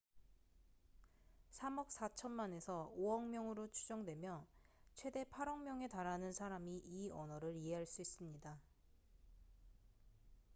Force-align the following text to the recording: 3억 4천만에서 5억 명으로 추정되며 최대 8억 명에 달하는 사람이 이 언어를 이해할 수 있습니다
3억 1.51 1.89
4천만에서 1.91 2.91
5억 2.97 3.27
명으로 3.29 3.69
추정되며 3.69 4.47
최대 4.95 5.23
8억 5.25 5.61
명에 5.61 5.87
달하는 5.87 6.31
사람이 6.31 6.81
이 6.87 7.11
언어를 7.11 7.53
이해할 7.55 7.85
수 7.85 8.01
있습니다 8.01 8.59